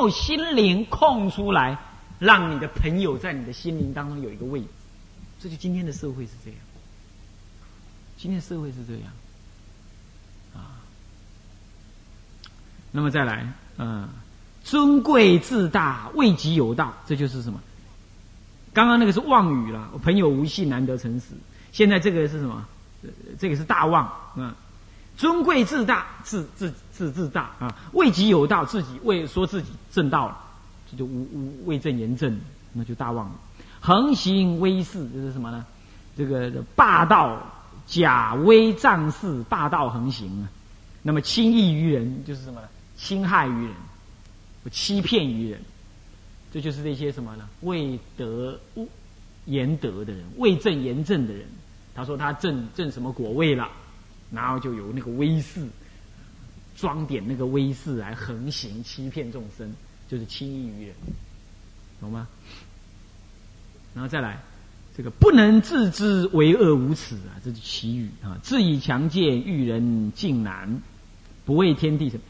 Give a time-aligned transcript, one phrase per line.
[0.00, 1.78] 有心灵空出来，
[2.18, 4.66] 让你的朋友在你的心灵当中有一个位置。
[5.40, 6.58] 这就今天的社会是这样，
[8.16, 9.12] 今天社会是这样
[10.54, 10.80] 啊。
[12.92, 14.08] 那么再来，嗯，
[14.64, 17.60] 尊贵自大，位极有道，这就是什么？
[18.72, 21.26] 刚刚那个是妄语了，我朋友无信，难得诚实。
[21.72, 22.66] 现在这个是什么？
[23.38, 24.04] 这个是大妄
[24.36, 24.54] 啊！
[25.16, 27.76] 尊贵自大，自自自自大啊！
[27.92, 30.38] 为己有道，自己为说自己正道了，
[30.90, 32.40] 这就无无为正言正，
[32.72, 33.34] 那就大妄了。
[33.80, 35.64] 横行威势，这是什么呢？
[36.16, 37.40] 这个霸道
[37.86, 40.50] 假威仗势，霸道横行啊！
[41.02, 42.68] 那么轻易于人，就是什么呢？
[42.96, 43.74] 侵害于人，
[44.70, 45.60] 欺骗于人，
[46.52, 47.48] 这就是那些什么呢？
[47.62, 48.58] 未得
[49.46, 51.46] 言德的人，未正言正的人。
[51.94, 53.68] 他说他正正什么果位了，
[54.32, 55.66] 然后就有那个威势，
[56.76, 59.72] 装点那个威势来横行欺骗众生，
[60.08, 60.94] 就是轻易于人，
[62.00, 62.28] 懂吗？
[63.94, 64.40] 然后再来，
[64.96, 68.38] 这个不能自知为恶无耻啊，这是奇语啊！
[68.42, 70.80] 自以强健，遇人竟难，
[71.44, 72.20] 不畏天地什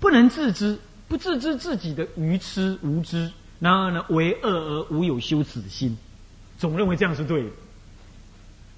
[0.00, 5.96] 不能自知，不自知自己的愚痴无知，然后呢，为恶而无有羞耻心，
[6.58, 7.50] 总认为这样是对的。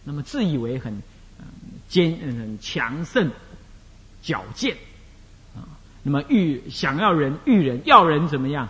[0.05, 1.03] 那么自以为很
[1.89, 3.31] 坚很强盛、
[4.23, 4.77] 矫健
[5.55, 5.63] 啊，
[6.03, 8.69] 那么欲想要人遇人要人怎么样？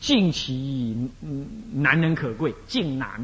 [0.00, 3.22] 敬其嗯难能可贵，敬难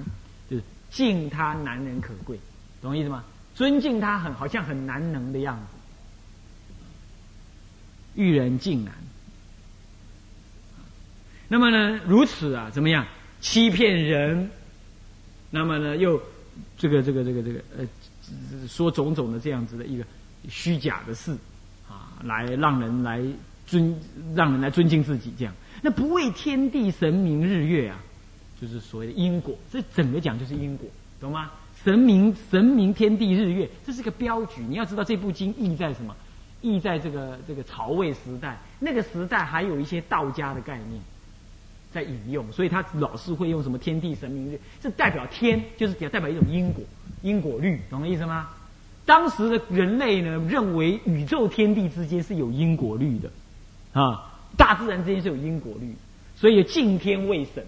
[0.51, 2.39] 就是敬他难能可贵，
[2.83, 3.25] 懂意思吗？
[3.55, 5.67] 尊敬他很好像很难能的样子，
[8.21, 8.95] 遇人敬难。
[11.49, 13.07] 那么呢，如此啊，怎么样
[13.41, 14.51] 欺骗人？
[15.51, 16.21] 那么呢，又
[16.77, 17.87] 这个这个这个这个呃，
[18.69, 20.05] 说种种的这样子的一个
[20.49, 21.37] 虚假的事
[21.89, 23.23] 啊，来让人来
[23.67, 23.99] 尊，
[24.35, 25.55] 让人来尊敬自己这样。
[25.83, 27.99] 那不为天地神明日月啊，
[28.61, 29.57] 就是所谓的因果。
[29.71, 30.89] 这整个讲就是因果，
[31.21, 31.51] 懂吗？
[31.85, 34.63] 神明、神明、天地、日月，这是个标举。
[34.69, 36.15] 你要知道这部经意在什么？
[36.63, 41.01] 意在这个这个曹魏时代，那个时代还有一些道家的概念
[41.97, 46.85] 在引用，所以他老是会用什么天地神明日，这代表天，就是代表一种因果、
[47.23, 48.51] 因果律，懂我意思吗？
[49.07, 53.31] 当时的人类呢，认为宇宙天地之间是有因果律的，
[53.93, 54.33] 啊。
[54.57, 55.95] 大自然之间是有因果律，
[56.35, 57.63] 所以敬天畏神。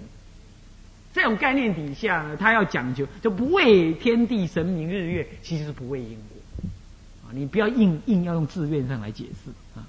[1.12, 6.70] 这种概念底下呢，他要讲究就不畏天地神明日月，其实是不畏因果。
[7.24, 9.84] 啊，你不要硬硬要用自愿上来解释啊。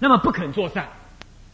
[0.00, 0.88] 那么不肯做善，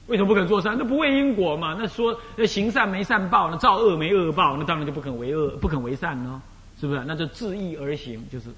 [0.06, 0.76] 为什么不肯做善？
[0.78, 1.74] 那不为因果嘛？
[1.78, 6.38] 那说那行善没善报，那造恶没恶报，那当然就不肯为恶，不肯为善喽，
[6.78, 7.02] 是不是？
[7.06, 8.50] 那就自意而行，就是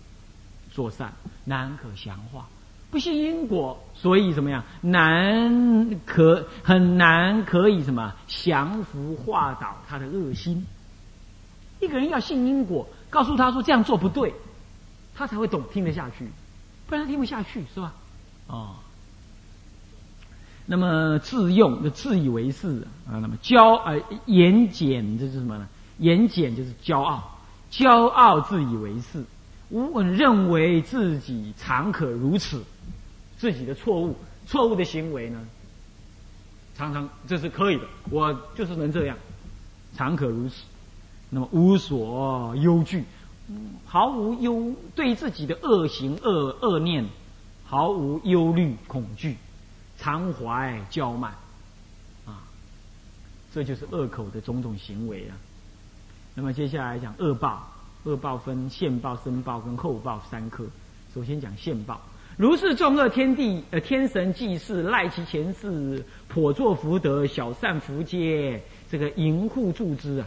[0.73, 1.13] 做善，
[1.45, 2.47] 难可降化。
[2.91, 10.67] 不信因果，所以怎么样难可很难可以什么降服化导他的恶心。
[11.79, 14.35] 一个人要信因果，告诉他说这样做不对，
[15.15, 16.27] 他才会懂听得下去，
[16.89, 17.93] 不然他听不下去是吧？
[18.49, 18.77] 哦。
[20.67, 25.69] 那么自用就自以为是啊，那么骄呃言简这是什么呢？
[25.99, 27.39] 言简就是骄傲，
[27.71, 29.25] 骄傲自以为是，
[29.71, 32.63] 无认为自己常可如此。
[33.39, 34.17] 自己的错误，
[34.47, 35.39] 错误的行为呢，
[36.75, 39.15] 常常这是可以的，我就是能这样，
[39.95, 40.63] 常可如此。
[41.29, 43.05] 那么无所忧惧，
[43.85, 47.05] 毫无忧对自己的恶行恶恶念，
[47.67, 49.37] 毫无忧虑恐惧，
[49.99, 51.33] 常怀娇慢，
[52.27, 52.43] 啊，
[53.53, 55.37] 这就是恶口的种种行为啊。
[56.35, 57.73] 那么接下来讲恶报，
[58.05, 60.67] 恶报分现报、生报跟后报三科。
[61.15, 62.01] 首先讲现报。
[62.37, 70.27] 如是众恶天地呃天神祭祀赖其前世颇作福德小善福皆这个淫护助之啊。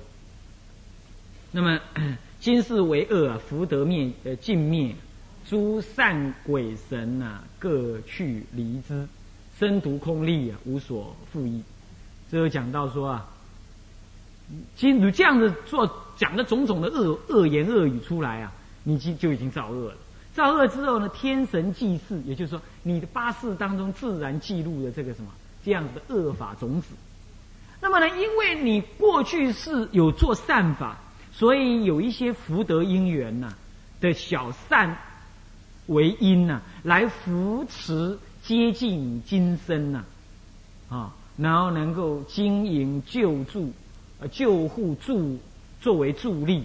[1.52, 1.80] 那么
[2.42, 4.96] 今世为恶福德灭呃尽灭，
[5.46, 9.08] 诸善鬼神呐各去离之，
[9.60, 11.62] 身独空立啊无所复依。
[12.32, 13.28] 这就讲到说啊，
[14.76, 18.52] 今如这样子做讲的种种的恶恶言恶语出来啊，
[18.84, 19.96] 你就就已经造恶了。
[20.34, 25.30] 造恶之后呢，天神祭祀，也就是说，你的八世当中自然记录的这个什么
[25.66, 26.88] 这样子的恶法种子。
[27.82, 30.98] 那么呢，因为你过去是有做善法，
[31.34, 33.54] 所以有一些福德因缘呐
[34.00, 34.96] 的小善
[35.88, 38.18] 为因呐，来扶持
[38.50, 40.04] 接近今生呐，
[40.90, 43.72] 啊，然后能够经营救助、
[44.20, 45.38] 呃救护助
[45.80, 46.64] 作为助力。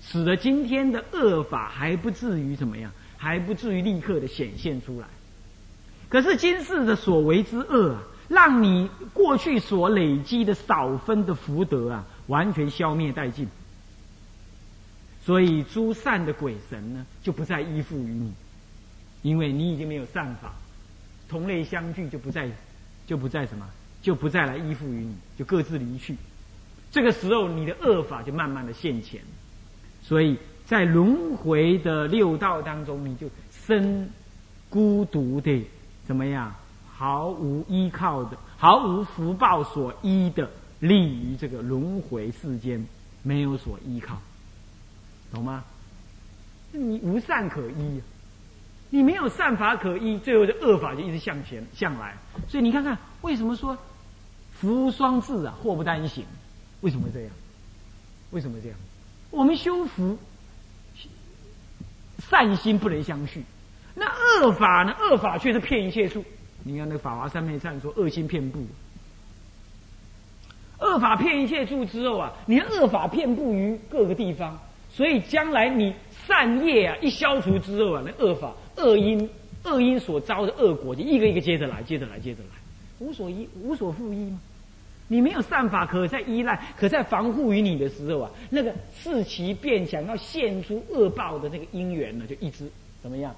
[0.00, 5.08] 使得今天的恶法还不至于怎么样，还不至于立刻的显现出来。
[6.08, 13.48] 可是今世的所为之恶啊，让你过去所累积的少分的福德啊，完全消灭殆尽。
[15.24, 18.32] 所以诸善的鬼神呢，就不再依附于你，
[19.22, 20.54] 因为你已经没有善法，
[21.34, 22.48] 同类相聚就不再，
[23.08, 23.68] 就不再什么，
[24.00, 26.16] 就不再来依附于你，就各自离去。
[26.92, 29.20] 这个时候，你的恶法就慢慢的现前。
[30.00, 34.08] 所以在轮回的六道当中，你就生
[34.70, 35.66] 孤独的
[36.06, 36.54] 怎么样？
[36.92, 40.48] 毫无依靠的，毫无福报所依的，
[40.78, 42.86] 立于这个轮回世间，
[43.24, 44.22] 没有所依靠，
[45.32, 45.64] 懂吗？
[46.70, 48.00] 你无善可依，
[48.94, 52.14] 你没有善法可依，最后的恶法就一直向前向来。
[52.46, 53.76] 所以你看看，为什么说
[54.52, 56.24] 福无双至啊，祸不单行？
[56.80, 57.30] 为什么这样？
[58.30, 58.78] 为什么这样？
[59.32, 60.16] 我们修福，
[62.30, 63.42] 善心不能相续，
[63.96, 64.94] 那恶法呢？
[65.00, 66.24] 恶法却是骗一切处。
[66.62, 68.64] 你看那个《法华三昧忏》说恶心遍布，
[70.78, 74.56] 恶法骗一切处之后啊，你恶法遍布于各个地方，
[74.88, 75.92] 所以将来你
[76.28, 79.28] 善业啊一消除之后啊，那恶法恶因
[79.64, 82.48] 恶因所招的恶果就一个一个接着来，接着来，接着来，
[82.98, 84.40] 无所依无所复依吗？
[85.08, 92.70] 你没有善法可在依赖，可在防护于你的时候啊，那个事其变想要现出恶报的那个因缘呢，就一直
[93.02, 93.34] 怎么样，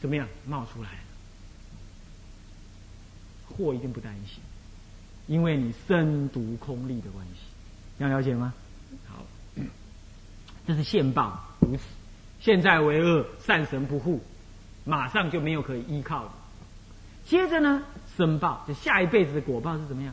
[0.00, 0.90] 怎么样冒出来。
[3.48, 4.42] 祸一定不担心，
[5.26, 7.40] 因为你身独空力的关系，
[7.98, 8.54] 要了解吗？
[9.06, 9.24] 好，
[10.66, 11.82] 这是现报如此，
[12.42, 14.20] 现在为恶，善神不护，
[14.84, 16.32] 马上就没有可以依靠了。
[17.24, 17.84] 接着呢，
[18.16, 20.12] 申报，就下一辈子的果报是怎么样？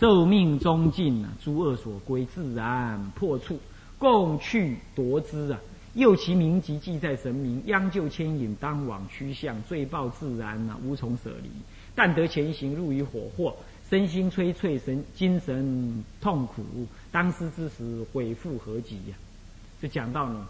[0.00, 3.60] 寿命终尽啊，诸恶所归，自然破处，
[3.96, 5.60] 共去夺之啊。
[5.94, 11.48] 又其名籍记在神明，央救牵引，当往趋向，罪报自然啊，无从舍离。
[11.94, 13.54] 但得前行，入于火祸，
[13.88, 16.64] 身心摧悴，神精神痛苦。
[17.12, 19.16] 当思之时，悔复何及呀？
[19.80, 20.40] 就讲到你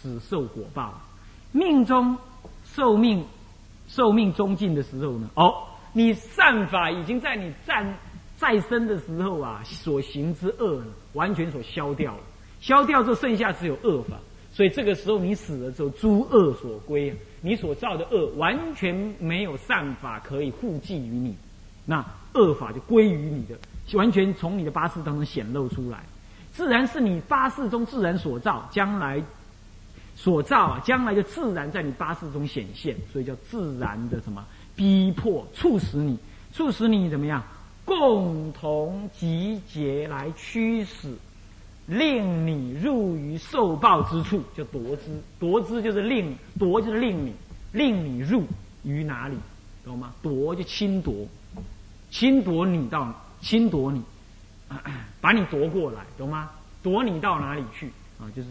[0.00, 1.00] 死受果报，
[1.52, 2.16] 命中
[2.64, 3.24] 寿命
[3.88, 5.28] 寿命终尽的时候呢？
[5.34, 5.54] 哦，
[5.92, 7.96] 你善法已经在你战
[8.36, 12.20] 再生的时候啊，所行之恶呢，完全所消掉了。
[12.60, 14.16] 消掉之后，剩下只有恶法。
[14.52, 21.36] 所以这个时候你死了之后，诸恶所归，你所造的恶完全没有善法可以护济于你，
[21.84, 22.04] 那
[22.34, 23.58] 恶法就归于你的，
[23.98, 26.04] 完全从你的八世当中显露出来，
[26.52, 29.20] 自然是你八世中自然所造，将来
[30.16, 34.44] 所造啊，将来就自然在你八字中显现，所以叫自然的什么
[34.76, 36.18] 逼迫，促使你，
[36.52, 37.42] 促使你怎么样，
[37.84, 41.14] 共同集结来驱使。
[41.86, 45.02] 令你入于受报之处，就夺之。
[45.38, 47.34] 夺之就是令夺，就是令你
[47.72, 48.42] 令你入
[48.84, 49.36] 于哪里，
[49.84, 50.14] 懂吗？
[50.22, 51.14] 夺就侵夺，
[52.10, 54.02] 侵夺你到侵夺你，
[55.20, 56.48] 把你夺过来，懂吗？
[56.82, 57.88] 夺你到哪里去
[58.18, 58.32] 啊？
[58.34, 58.48] 就是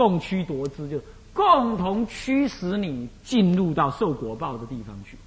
[0.00, 0.98] 共驱夺之，就
[1.34, 5.18] 共同驱使你进入到受果报的地方去。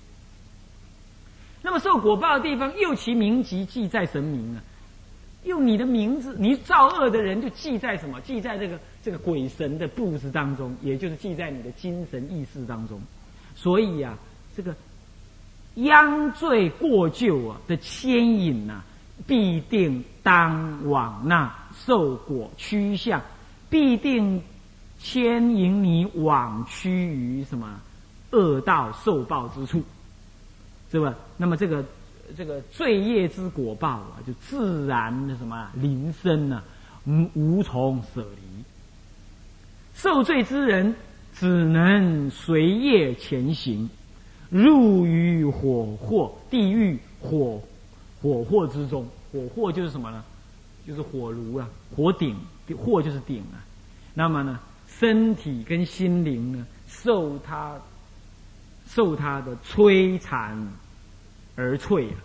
[1.61, 4.63] 那么受果报的地方，又其名籍记在神明啊。
[5.43, 8.19] 用你的名字，你造恶的人就记在什么？
[8.21, 12.99] 记在这个这个鬼神的布子当中，也就是记在你的精神意识当中。
[13.55, 14.17] 所以啊，
[14.57, 14.73] 这个
[15.75, 18.81] 殃罪过旧啊的牵引呐，
[19.27, 21.53] 必定当往那
[21.85, 23.21] 受果趋向，
[23.69, 24.41] 必定
[25.03, 27.79] 牵引你往趋于什么
[28.31, 29.83] 恶道受报之处，
[30.91, 31.13] 是吧？
[31.37, 31.85] 那么这个。
[32.37, 36.63] 这个罪业之果报啊，就自然的什么临身呢？
[37.05, 38.63] 无无从舍离。
[39.93, 40.95] 受罪之人
[41.35, 43.87] 只能随业前行，
[44.49, 47.61] 入于火祸地狱火
[48.21, 49.05] 火祸之中。
[49.31, 50.23] 火祸就是什么呢？
[50.87, 52.35] 就是火炉啊，火顶，
[52.77, 53.61] 祸就是顶啊。
[54.13, 54.59] 那么呢，
[55.03, 57.77] 身体跟心灵呢，受他
[58.87, 60.57] 受他的摧残。
[61.57, 62.15] 而脆啊，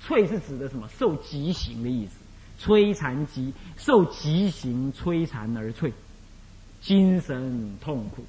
[0.00, 0.88] 脆是指的什么？
[0.96, 2.12] 受极刑的意思，
[2.64, 5.92] 摧残极，受极刑摧残而脆，
[6.80, 8.24] 精神痛苦。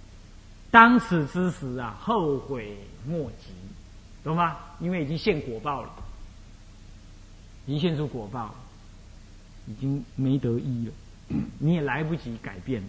[0.72, 2.76] 当此之时啊，后悔
[3.08, 3.52] 莫及，
[4.24, 4.58] 懂吗？
[4.80, 5.90] 因为已经现果报了，
[7.68, 8.56] 已经现出果报，
[9.68, 10.94] 已经没得医了，
[11.60, 12.88] 你也来不及改变了。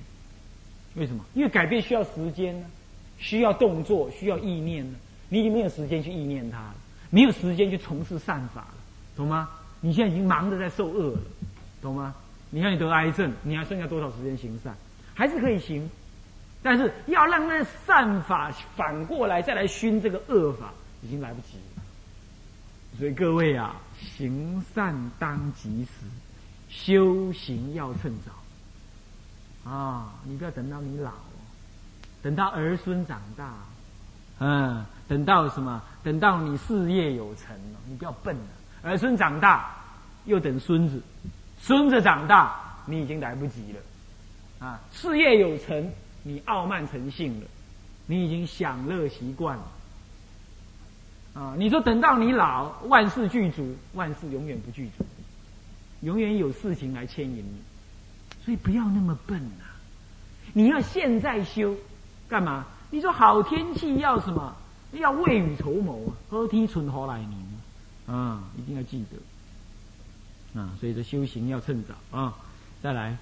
[0.95, 1.25] 为什么？
[1.35, 2.67] 因为改变需要时间呢，
[3.19, 6.75] 需要动作，需要意念呢，你已经没有时间去意念它了。
[7.11, 8.75] 没有时间去从事善法了，
[9.17, 9.49] 懂吗？
[9.81, 11.19] 你现在已经忙着在受恶了，
[11.83, 12.15] 懂吗？
[12.51, 14.75] 你看你得癌症，你还剩下多少时间行善？
[15.15, 15.89] 还是可以行，
[16.63, 20.73] 但是要让那善法反过来再来熏这个恶法，
[21.03, 21.83] 已经来不及了，
[22.99, 26.07] 所以各位啊，行善当及时，
[26.71, 28.33] 修行要趁早
[29.65, 30.13] 啊！
[30.25, 31.13] 你不要等到你老，
[32.23, 33.55] 等到儿孙长大，
[34.41, 35.81] 嗯，等到什么？
[36.03, 38.43] 等到你事业有成了，你不要笨了。
[38.83, 39.71] 儿孙长大，
[40.25, 41.01] 又等孙子，
[41.61, 44.81] 孙子长大，你已经来不及了啊！
[44.93, 45.91] 事业有成，
[46.25, 47.47] 你傲慢成性了，
[48.07, 49.65] 你已经享乐习惯了。
[51.35, 55.07] 啊，你说等到你老，万事俱足，万事永远不具足，
[56.01, 57.63] 永远有事情来牵引你，
[58.45, 59.65] 所以不要那么笨呐！
[60.53, 61.75] 你要现在修，
[62.29, 62.67] 干嘛？
[62.91, 64.55] 你说好天气要什么？
[64.93, 67.33] 要未雨绸缪啊，何天春好来年
[68.07, 70.71] 啊，一定要记得啊！
[70.79, 72.35] 所以说修行要趁早啊！
[72.83, 73.17] 再来，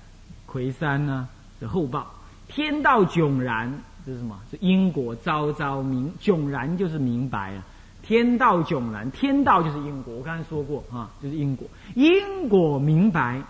[0.46, 1.28] 魁山呢
[1.60, 2.12] 的后报，
[2.48, 3.72] 天道迥然，
[4.04, 4.40] 这是什么？
[4.50, 7.64] 是因果昭昭明，迥然就是明白啊。
[8.02, 10.14] 天道迥然，天道就是因果。
[10.14, 11.68] 我刚才说过啊，就是因果。
[11.94, 13.42] 因果明白，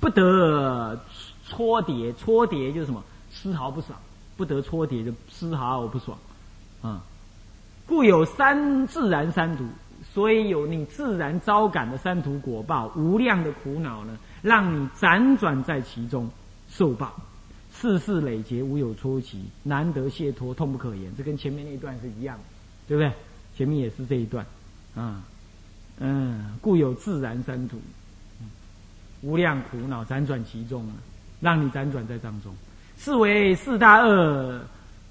[0.00, 0.98] 不得
[1.44, 2.12] 搓叠。
[2.14, 3.02] 搓叠就是什么？
[3.30, 3.98] 丝毫不爽，
[4.36, 6.16] 不得搓叠就丝毫不爽
[6.82, 7.02] 啊。
[7.86, 9.64] 故有三自然三途，
[10.12, 16.28] 所以有你自然招感的三途果报，无量的苦恼呢，让你辗转在其中
[16.68, 17.14] 受报，
[17.72, 21.14] 世事累劫，无有出期，难得解脱，痛不可言。
[21.16, 22.44] 这跟前面那一段是一样的，
[22.88, 23.12] 对不对？
[23.56, 24.44] 前面也是这一段，
[24.94, 25.22] 啊，
[25.98, 27.78] 嗯，故有自然三途，
[29.26, 30.86] 无量苦恼辗转其中，
[31.40, 32.54] 让你辗转在当中，
[32.96, 34.60] 是为四大恶，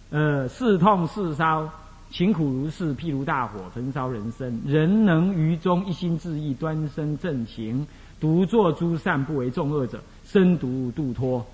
[0.10, 1.70] 呃，四痛四烧，
[2.10, 7.86] 情苦如是，譬如大火焚烧人生，人能于中一心致意，端身正行，
[8.18, 11.46] 独作诸善，不为众恶者，身独度脱，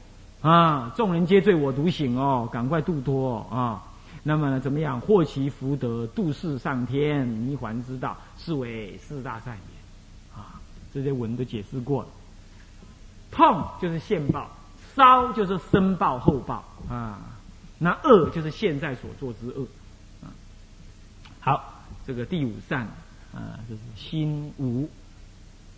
[0.42, 3.82] 啊，众人皆醉我独醒哦，赶快度脱啊！
[4.22, 5.02] 那么怎么样？
[5.02, 10.40] 获其福德，度世上天，迷还之道，是为四大善也。
[10.40, 10.62] 啊，
[10.94, 12.08] 这些文都解释过了。
[13.32, 14.50] 痛就是现报，
[14.96, 17.20] 烧就是生报后报啊。
[17.80, 19.66] 那恶就是现在所做之恶。
[20.22, 20.30] 啊，
[21.40, 22.82] 好，这个第五善
[23.34, 24.88] 啊，就是心无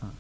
[0.01, 0.11] 啊，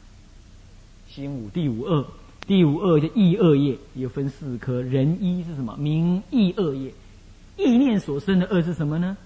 [1.09, 2.05] 心无第五恶，
[2.47, 4.81] 第五恶就意恶业，又分四科。
[4.81, 5.75] 人一是什么？
[5.77, 6.93] 名意恶业。
[7.57, 9.17] 意念所生的恶是什么呢？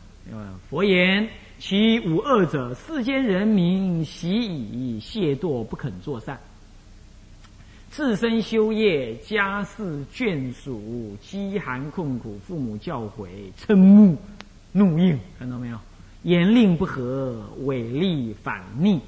[0.70, 6.36] 佛言：其五恶者，世间人民习以懈惰，不肯作善；
[7.90, 13.28] 自身修业，家事眷属，饥寒困苦，父母教诲，
[13.60, 14.16] 嗔怒
[14.72, 15.78] 怒应，看到没有？
[16.24, 19.00] 言令不合，违逆反逆。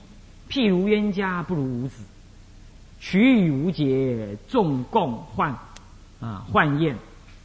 [0.49, 2.03] 譬如冤家不如无子，
[2.99, 5.51] 取与无节，众共患
[6.19, 6.95] 啊患厌。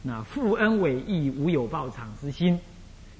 [0.01, 2.57] 那负恩伟义，无有报偿之心；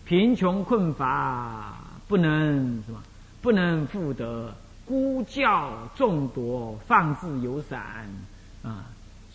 [0.05, 3.03] 贫穷困乏，不能什么，
[3.41, 4.51] 不能复得；
[4.85, 8.07] 孤教众夺，放自有散
[8.61, 8.85] 啊！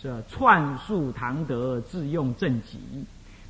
[0.01, 2.77] 这串述唐德，自用正己；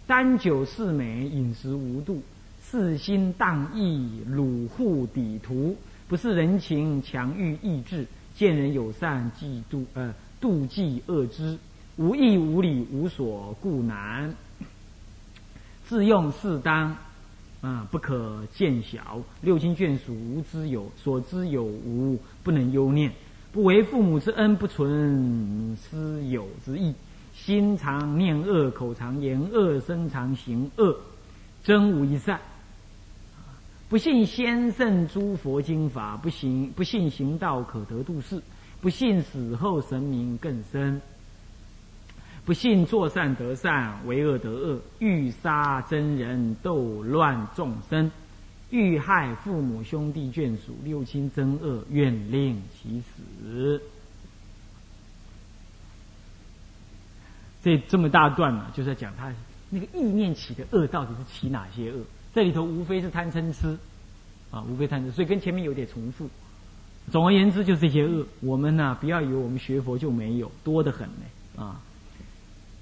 [0.08, 2.22] 单酒四美，饮食无度；
[2.62, 5.75] 四心荡逸，鲁户抵图；
[6.08, 8.03] 不是人情，强欲意志；
[8.36, 11.58] 见人友善，嫉妒呃妒忌恶之。
[11.98, 14.34] 无义无理无所故难，
[15.86, 16.98] 自用适当，
[17.61, 19.21] 啊，不可见小。
[19.41, 23.11] 六亲眷属无知有，所知有无不能忧念。
[23.53, 26.93] 不为父母之恩，不存私有之意。
[27.33, 30.95] 心常念恶，口常言恶，身常行恶，
[31.63, 32.39] 真无一善。
[33.89, 38.41] 不信先圣诸佛经法，不行不信行道可得度世，
[38.79, 41.01] 不信死后神明更深。
[42.51, 48.10] 不信作善得善，为恶得恶；欲杀真人，斗乱众生；
[48.72, 53.81] 欲害父母兄弟眷属，六亲憎恶，愿令其死。
[57.63, 59.34] 这这么大段呢，就是在讲他
[59.70, 62.03] 那个意念起的恶到底是起哪些恶？
[62.36, 63.77] 这里头无非是贪嗔痴
[64.51, 66.29] 啊，无非贪嗔，所以跟前面有点重复。
[67.10, 68.27] 总而言之，就是这些恶。
[68.41, 71.79] 我们呢，不要以为我们学佛就没有，多得很呢啊。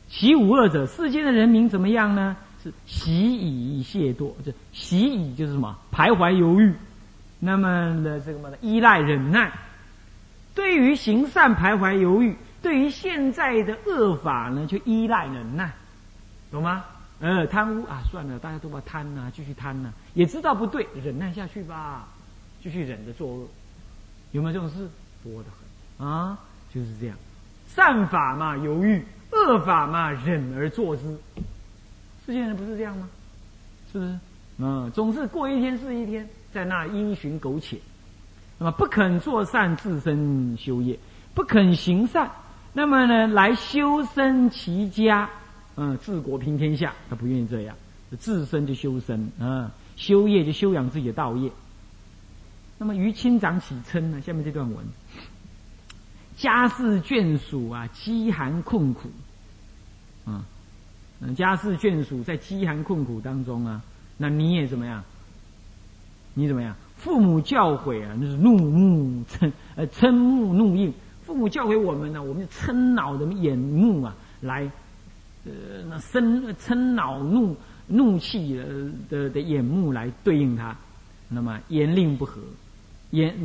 [0.10, 2.36] 习五恶者，世间的人民怎么样呢？
[2.62, 5.78] 是习以懈惰，这习以就是什么？
[5.94, 6.74] 徘徊犹豫，
[7.40, 8.58] 那么的这个什么呢？
[8.60, 9.50] 依赖忍耐，
[10.54, 15.72] 对于行善徘徊犹豫，对于现在的恶法呢，就依赖忍耐，
[16.52, 16.84] 懂吗？
[17.22, 22.08] 呃，贪污啊，算了，大家都把贪呐，继续贪呐，也知道不对，忍耐下去吧，
[22.62, 23.48] 继续忍着作恶，
[24.32, 24.90] 有没有这种事？
[25.24, 25.50] 多的
[25.98, 26.38] 很啊，
[26.74, 27.16] 就是这样，
[27.68, 29.02] 善法嘛，犹豫。
[29.32, 31.04] 恶法嘛，忍而作之。
[32.26, 33.10] 世间人不是这样吗？
[33.92, 34.20] 是不是？
[34.58, 37.78] 嗯，总是过一天是一天，在那因循苟且
[38.58, 40.96] 那么不肯做善，自身修业；
[41.34, 42.30] 不肯行善，
[42.74, 45.30] 那么呢，来修身齐家，
[45.78, 46.94] 嗯，治国平天下。
[47.10, 47.76] 他不愿意这样，
[48.20, 51.50] 自身就修身啊，修业就修养自己的道业。
[52.78, 54.22] 那么于亲长起嗔呢？
[54.22, 54.78] 下面这段文，
[56.40, 59.10] 家世眷属啊，饥寒困苦，
[60.26, 60.46] 啊，
[61.20, 63.82] 嗯，家世眷属在饥寒困苦当中啊，
[64.18, 65.04] 那你也怎么样？
[66.34, 66.74] 你怎么样？
[66.96, 70.94] 父母教诲啊，那是怒目 嗔呃嗔目怒应。
[71.26, 74.64] 父母教诲我们呢，我们就嗔恼的眼目啊，来
[75.46, 75.52] 呃
[75.90, 77.56] 那生嗔恼怒
[77.88, 80.76] 怒气的的的眼目来对应他。
[81.28, 82.42] 那么言令不合，
[83.12, 83.36] 言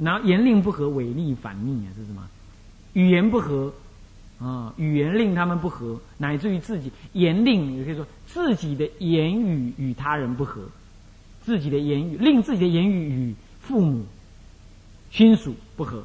[0.00, 2.28] 然后言令不合，违逆反逆啊，是什么？
[2.92, 3.72] 语言不合
[4.40, 10.62] 啊，语言令他们不合，乃至于自己言令也可以说自己的言语与他人不合。
[11.42, 14.04] 自己的言语令自己的言语与父母
[15.10, 16.04] 亲属不合，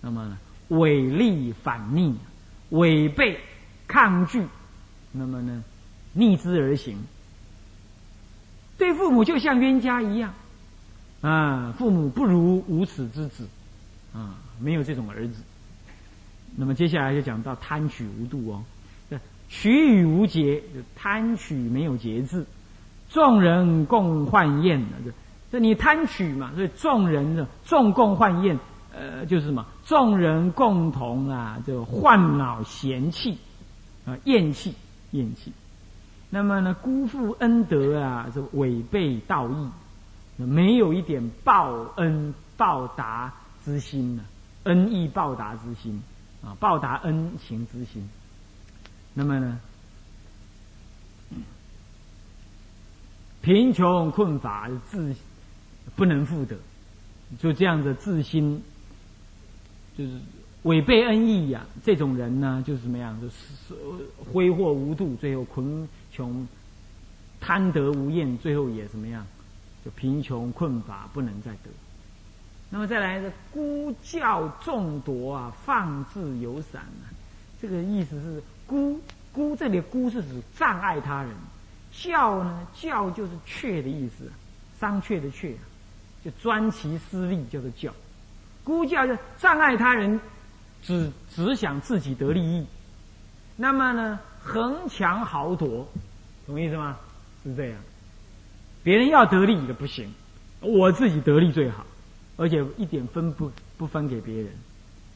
[0.00, 0.36] 那么呢，
[0.68, 2.16] 违逆反逆，
[2.70, 3.38] 违背
[3.86, 4.42] 抗拒，
[5.12, 5.62] 那么呢，
[6.12, 6.96] 逆之而行，
[8.78, 10.34] 对父母就像冤家一样
[11.20, 11.74] 啊！
[11.76, 13.46] 父母不如无耻之子
[14.14, 15.42] 啊，没有这种儿子。
[16.56, 18.64] 那么接下来就讲到贪取无度哦，
[19.48, 20.62] 取与无节，
[20.96, 22.46] 贪取没有节制。
[23.08, 25.12] 众人共患厌，这
[25.50, 26.52] 这你贪取嘛？
[26.54, 28.58] 所以众人的众共患厌，
[28.94, 29.66] 呃，就是什么？
[29.84, 33.36] 众人共同啊，就患恼嫌弃
[34.06, 34.74] 啊，厌弃
[35.10, 35.52] 厌弃。
[36.30, 39.68] 那么呢，辜负恩德啊，这违背道义，
[40.46, 43.32] 没有一点报恩报答
[43.64, 44.24] 之心呢，
[44.64, 46.02] 恩义报答之心
[46.42, 48.08] 啊，报答恩情之心。
[49.14, 49.60] 那么呢？
[53.42, 55.14] 贫穷困乏自
[55.96, 56.56] 不能复得，
[57.38, 58.62] 就这样的自心，
[59.96, 60.12] 就是
[60.64, 61.64] 违背恩义呀。
[61.82, 63.18] 这种人呢，就是什么样？
[63.18, 63.74] 就是
[64.30, 66.46] 挥霍无度，最后困穷
[67.40, 69.26] 贪得无厌，最后也怎么样？
[69.84, 71.70] 就贫穷困乏不能再得。
[72.68, 73.20] 那么再来，
[73.52, 77.10] 孤教众夺啊，放自有散啊。
[77.60, 79.00] 这个意思是孤
[79.32, 81.34] 孤，这里孤是指障碍他人。
[81.92, 82.66] 教呢？
[82.72, 84.30] 教就是却的意思，
[84.78, 85.54] 商榷的却，
[86.24, 87.92] 就专其私利叫做教。
[88.62, 90.20] 孤教就障碍他人，
[90.82, 92.64] 只只想自己得利益。
[93.56, 95.88] 那么呢，横强豪夺，
[96.46, 96.96] 懂意思吗？
[97.42, 97.78] 是这样。
[98.82, 100.12] 别人要得利的不行，
[100.60, 101.86] 我自己得利最好，
[102.36, 104.52] 而且一点分不不分给别人。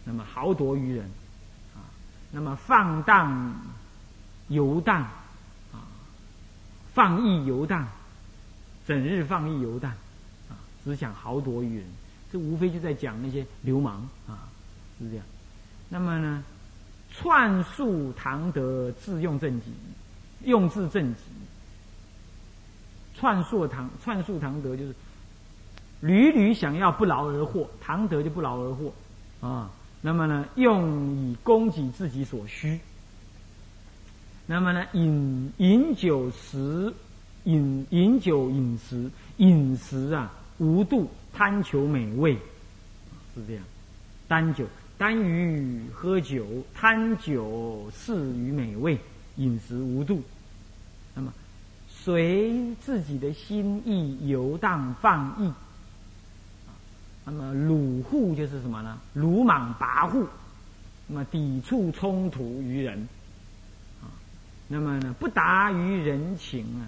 [0.04, 1.04] 那么豪夺于人，
[1.74, 1.88] 啊，
[2.30, 3.54] 那么放荡
[4.48, 5.02] 游荡。
[5.02, 5.10] 啊
[6.94, 7.88] 放逸游荡，
[8.86, 9.90] 整日放逸游荡，
[10.48, 11.84] 啊，只想豪夺于人，
[12.30, 14.46] 这无非就在讲那些流氓啊，
[15.00, 15.26] 是这样。
[15.88, 16.44] 那么呢，
[17.10, 19.72] 篡述唐德，自用正己，
[20.44, 21.20] 用字正己。
[23.18, 24.94] 串述唐，串述唐德就是
[26.00, 28.92] 屡屡想要不劳而获，唐德就不劳而获
[29.40, 29.70] 啊。
[30.00, 32.78] 那么呢，用以供给自己所需。
[34.46, 36.92] 那么呢，饮饮酒食，
[37.44, 42.34] 饮饮酒饮食饮食啊，无度贪求美味，
[43.34, 43.64] 是这样。
[44.28, 44.66] 单酒
[44.98, 48.98] 单于喝酒，贪酒嗜于美味，
[49.36, 50.22] 饮食无度。
[51.14, 51.32] 那么
[52.04, 55.50] 随自己的心意游荡放逸。
[57.24, 58.98] 那么鲁户就是什么呢？
[59.14, 60.26] 鲁莽跋扈，
[61.06, 63.08] 那么抵触冲突于人。
[64.02, 64.12] 啊
[64.68, 66.84] 那么呢，不达于人情啊，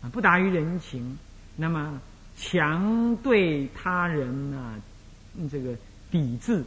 [0.00, 1.18] 啊，不达于人情。
[1.56, 2.00] 那么
[2.34, 4.74] 强对他人啊，
[5.50, 5.76] 这个
[6.10, 6.64] 抵制，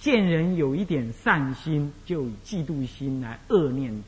[0.00, 4.02] 见人有一点善心，就以嫉妒心来恶念、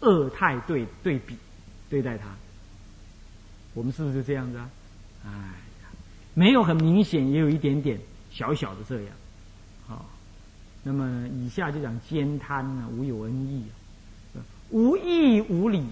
[0.00, 1.36] 恶态对对比
[1.92, 2.24] 对待他。
[3.74, 4.70] 我们是不是这样子啊？
[5.26, 5.92] 哎呀，
[6.32, 8.00] 没有很明显，也有一点点
[8.30, 9.14] 小小的这样。
[9.86, 10.06] 好，
[10.82, 13.66] 那么以下就讲奸贪啊，无有恩义。
[14.70, 15.84] 无义无礼，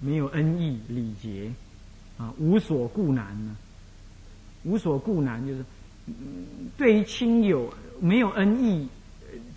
[0.00, 1.52] 没有恩义礼节，
[2.16, 3.54] 啊，无所顾难呢？
[4.64, 5.64] 无所顾难就是，
[6.78, 8.88] 对于亲友没有恩义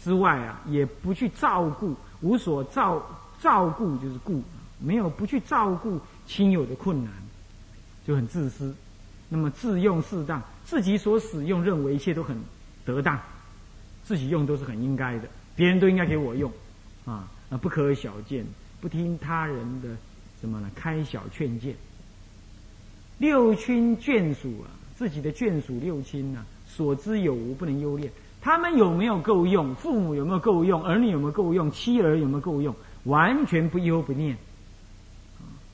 [0.03, 3.01] 之外啊，也不去照顾，无所照
[3.39, 4.43] 照顾就是顾，
[4.83, 7.13] 没有不去照顾亲友的困难，
[8.05, 8.73] 就很自私。
[9.29, 12.37] 那么自用适当，自己所使用认为一切都很
[12.85, 13.19] 得当，
[14.03, 16.51] 自己用都是很应该的，别人都应该给我用，
[17.05, 17.29] 啊。
[17.51, 18.45] 啊，不可小见，
[18.79, 19.89] 不听他人的
[20.39, 20.71] 什么呢？
[20.73, 21.75] 开小劝谏。
[23.17, 28.09] 六亲眷属啊，自己的眷属六亲呐，所知有无不能优劣。
[28.41, 29.75] 他们有没有够用？
[29.75, 30.81] 父母有没有够用？
[30.81, 31.69] 儿女有没有够用？
[31.71, 32.73] 妻儿有没有够用？
[33.03, 34.37] 完全不忧不念。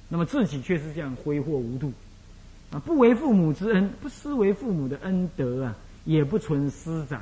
[0.10, 1.92] 那么自己却是这样挥霍无度，
[2.72, 7.22] 啊，不为父母之恩，不思为父母的恩德啊，也不存师长、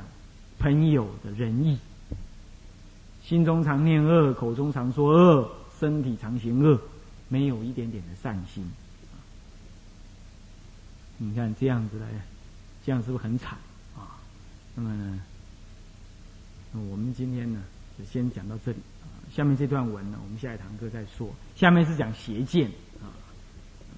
[0.60, 1.80] 朋友的仁义，
[3.24, 6.80] 心中常念恶，口中常说恶，身体常行恶，
[7.28, 8.64] 没有一点点的善心。
[11.18, 12.08] 你看这样子来，
[12.86, 13.58] 这样是不是很惨
[13.96, 14.20] 啊？
[14.76, 15.22] 那么呢，
[16.74, 17.64] 我们今天呢，
[17.98, 19.15] 就先讲到这里啊。
[19.36, 21.30] 下面这段文呢，我们下一堂课再说。
[21.58, 22.70] 下面是讲邪见
[23.02, 23.12] 啊，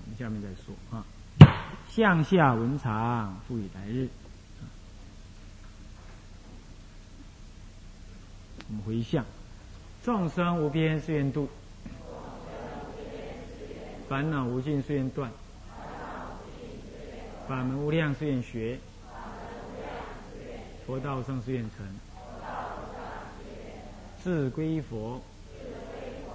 [0.03, 1.05] 我们下面再说啊。
[1.91, 4.09] 向下文长，复以来日。
[8.67, 9.23] 我们回向，
[10.03, 11.47] 众生无边誓愿度，
[14.09, 15.31] 烦恼无尽誓愿断。
[17.47, 18.79] 法门无量誓愿学，
[20.87, 21.85] 佛道生誓愿成。
[24.23, 25.21] 自归佛，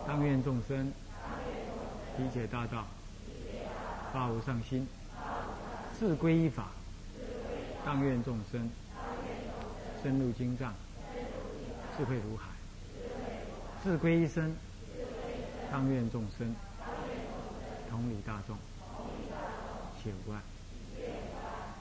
[0.06, 0.92] 当愿众生
[2.18, 2.86] 理解大道，
[4.12, 4.86] 发无上心。
[5.98, 6.68] 自归法，
[7.84, 8.70] 当愿众生
[10.02, 10.74] 深入经藏，
[11.96, 12.48] 智慧如海。
[13.82, 14.54] 自归身，
[15.70, 16.54] 当愿众生
[17.90, 18.56] 同理大众，
[20.02, 20.40] 且无碍。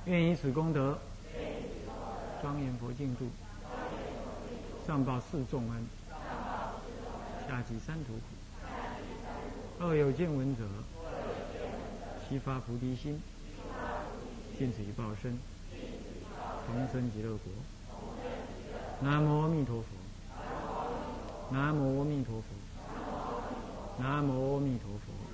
[0.05, 0.99] 愿以此功德，
[2.41, 3.27] 庄严佛净土，
[4.85, 5.87] 上报四重恩，
[7.47, 9.85] 下济三途苦。
[9.85, 10.63] 恶有见闻者，
[12.27, 13.21] 悉发菩提心，
[14.57, 15.37] 尽此一报身，
[16.65, 17.53] 同生极乐国。
[19.01, 19.87] 南无阿弥陀佛。
[21.51, 22.43] 南无阿弥陀佛。
[23.97, 25.30] 南无阿弥陀佛。